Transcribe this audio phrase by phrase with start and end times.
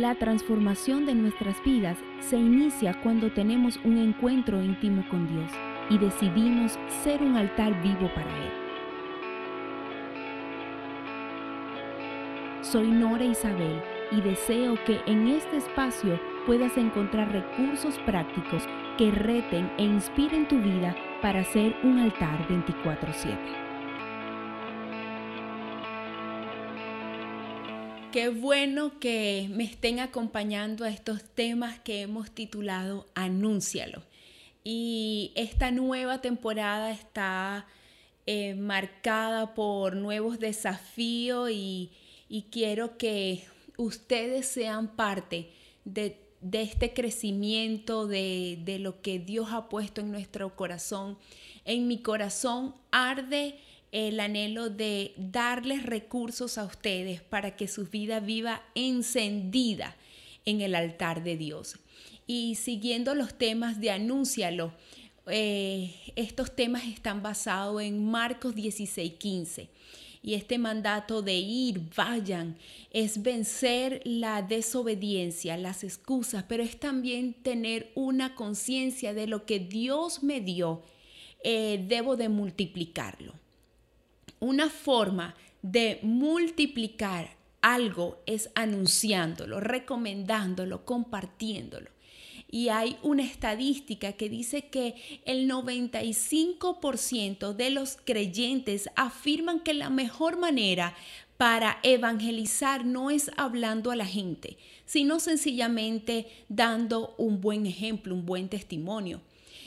[0.00, 5.52] La transformación de nuestras vidas se inicia cuando tenemos un encuentro íntimo con Dios
[5.90, 8.50] y decidimos ser un altar vivo para Él.
[12.62, 18.62] Soy Nora Isabel y deseo que en este espacio puedas encontrar recursos prácticos
[18.96, 23.69] que reten e inspiren tu vida para ser un altar 24/7.
[28.12, 34.02] Qué bueno que me estén acompañando a estos temas que hemos titulado Anúncialo.
[34.64, 37.68] Y esta nueva temporada está
[38.26, 41.92] eh, marcada por nuevos desafíos y,
[42.50, 43.44] quiero que
[43.76, 45.52] ustedes sean parte
[45.84, 46.18] de,
[46.50, 51.16] este crecimiento, de, de lo que Dios ha puesto en nuestro corazón.
[51.64, 53.60] En mi corazón arde
[53.92, 59.96] el anhelo de darles recursos a ustedes para que su vida viva encendida
[60.44, 61.76] en el altar de Dios.
[62.26, 64.72] Y siguiendo los temas de Anúncialo,
[65.26, 69.68] eh, estos temas están basados en Marcos 16:15.
[70.22, 72.56] Y este mandato de ir, vayan,
[72.90, 79.60] es vencer la desobediencia, las excusas, pero es también tener una conciencia de lo que
[79.60, 80.82] Dios me dio,
[81.42, 83.39] eh, debo de multiplicarlo.
[84.40, 91.90] Una forma de multiplicar algo es anunciándolo, recomendándolo, compartiéndolo.
[92.50, 99.88] Y hay una estadística que dice que el 95% de los creyentes afirman que la
[99.88, 100.96] mejor manera
[101.40, 108.26] para evangelizar no es hablando a la gente, sino sencillamente dando un buen ejemplo, un
[108.26, 109.22] buen testimonio.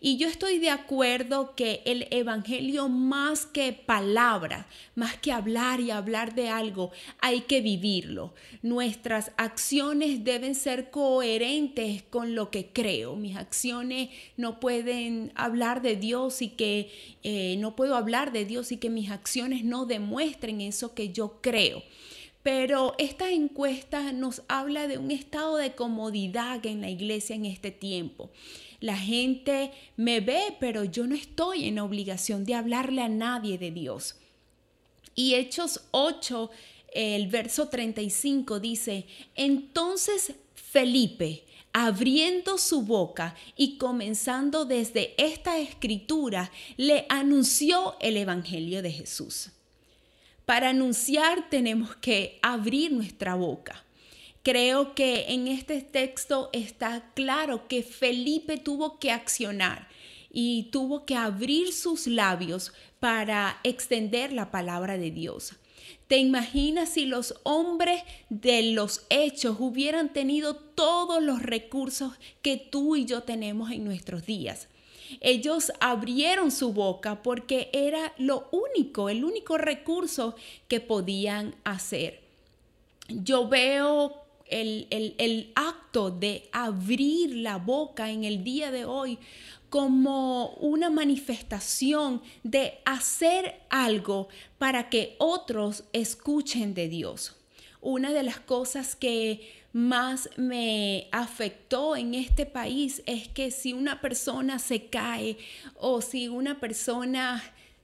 [0.00, 5.90] Y yo estoy de acuerdo que el Evangelio más que palabra, más que hablar y
[5.90, 6.90] hablar de algo,
[7.20, 8.34] hay que vivirlo.
[8.62, 13.16] Nuestras acciones deben ser coherentes con lo que creo.
[13.16, 16.90] Mis acciones no pueden hablar de Dios y que
[17.22, 21.40] eh, no puedo hablar de Dios y que mis acciones no demuestren eso que yo
[21.40, 21.55] creo.
[22.42, 27.70] Pero esta encuesta nos habla de un estado de comodidad en la iglesia en este
[27.70, 28.30] tiempo.
[28.80, 33.70] La gente me ve, pero yo no estoy en obligación de hablarle a nadie de
[33.70, 34.16] Dios.
[35.14, 36.50] Y Hechos 8,
[36.92, 41.42] el verso 35 dice, entonces Felipe,
[41.72, 49.50] abriendo su boca y comenzando desde esta escritura, le anunció el Evangelio de Jesús.
[50.46, 53.84] Para anunciar tenemos que abrir nuestra boca.
[54.44, 59.88] Creo que en este texto está claro que Felipe tuvo que accionar
[60.30, 65.54] y tuvo que abrir sus labios para extender la palabra de Dios.
[66.06, 72.12] ¿Te imaginas si los hombres de los hechos hubieran tenido todos los recursos
[72.42, 74.68] que tú y yo tenemos en nuestros días?
[75.20, 80.34] Ellos abrieron su boca porque era lo único, el único recurso
[80.68, 82.20] que podían hacer.
[83.08, 89.18] Yo veo el, acto de abrir la boca en el día de hoy
[89.70, 94.28] como una manifestación de hacer algo
[94.58, 97.34] para que otros escuchen de Dios.
[97.80, 104.00] Una de las cosas que más me afectó en este país es que si una
[104.00, 105.36] persona se cae
[105.76, 107.42] o si una persona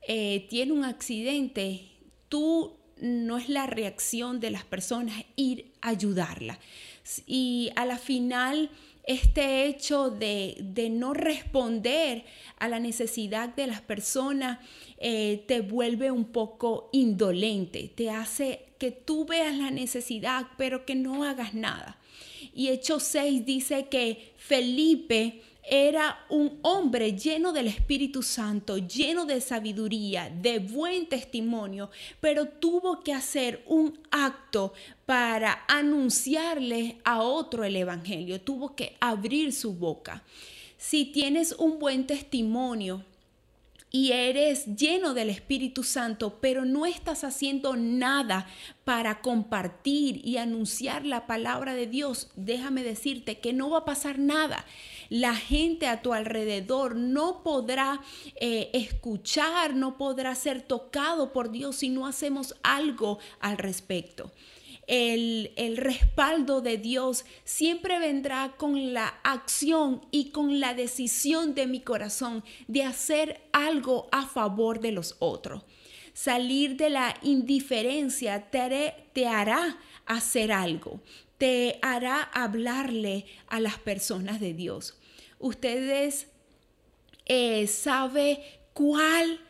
[0.09, 1.89] eh, tiene un accidente,
[2.29, 6.59] tú no es la reacción de las personas ir a ayudarla.
[7.27, 8.71] Y a la final,
[9.05, 12.25] este hecho de, no responder
[12.59, 14.61] a la necesidad de las personas
[14.99, 20.95] eh, te vuelve un poco indolente, te hace que tú veas la necesidad, pero que
[20.95, 21.99] no hagas nada.
[22.55, 29.41] Y Hechos 6 dice que Felipe era un hombre lleno del Espíritu Santo, lleno de
[29.41, 34.73] sabiduría, de buen testimonio, pero tuvo que hacer un acto
[35.07, 40.23] para anunciarle a otro el Evangelio, tuvo que abrir su boca.
[40.79, 43.05] Si tienes un buen testimonio,
[43.95, 48.47] y eres lleno del Espíritu Santo, pero no estás haciendo nada
[48.85, 54.19] para compartir y anunciar la palabra de Dios, déjame decirte que no va a pasar
[54.19, 54.65] nada.
[55.11, 58.01] La gente a tu alrededor no podrá
[58.37, 64.33] eh, escuchar, no podrá ser tocado por Dios si no hacemos algo al respecto
[64.93, 71.81] el, respaldo de Dios siempre vendrá con la acción y con la decisión de mi
[71.81, 75.63] corazón de hacer algo a favor de los otros.
[76.13, 81.01] Salir de la indiferencia te, te hará hacer algo,
[81.39, 84.99] te hará hablarle a las personas de Dios.
[85.39, 86.27] Ustedes
[87.25, 88.41] eh, saben
[88.75, 89.41] cuál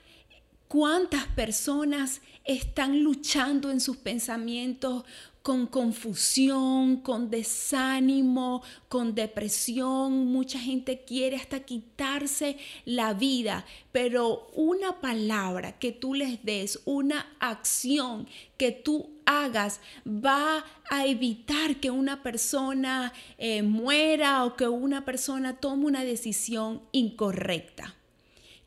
[0.72, 5.04] cuántas personas están luchando en sus pensamientos
[5.42, 10.28] con confusión, con desánimo, con depresión.
[10.28, 17.26] Mucha gente quiere hasta quitarse la vida, pero una palabra que tú les des, una
[17.38, 18.26] acción
[18.56, 25.60] que tú hagas va a evitar que una persona eh, muera o que una persona
[25.60, 27.94] tome una decisión incorrecta.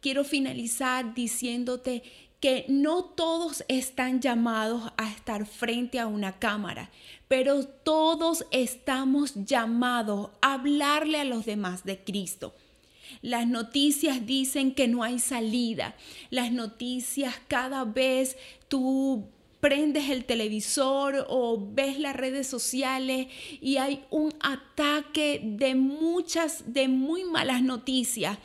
[0.06, 2.04] Quiero finalizar diciéndote
[2.40, 6.92] que no todos están llamados a estar frente a una cámara,
[7.28, 12.54] pero todos estamos llamados a hablarle a los demás de Cristo.
[13.24, 15.96] Las noticias dicen que no hay salida.
[16.30, 18.38] Las noticias cada vez
[18.68, 19.28] tú
[19.60, 23.28] prendes el televisor o ves las redes sociales
[23.62, 28.38] y hay un ataque de muchas, de muy malas noticias,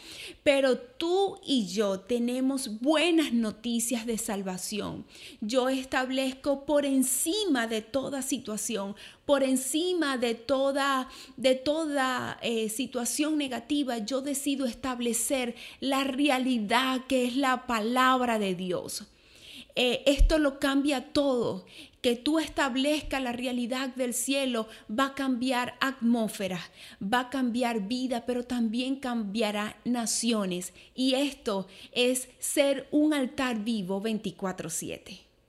[0.42, 5.04] pero tú y yo tenemos buenas noticias de salvación.
[5.40, 8.96] Yo establezco por encima de toda situación,
[9.26, 17.26] por encima de toda, de toda eh, situación negativa, yo decido establecer la realidad que
[17.26, 19.04] es la palabra de Dios.
[19.76, 21.64] Eh, esto lo cambia todo.
[22.00, 26.62] Que tú establezcas la realidad del cielo va a cambiar atmósferas,
[27.02, 30.72] va a cambiar vida, pero también cambiará naciones.
[30.94, 35.29] Y esto es ser un altar vivo 24/7.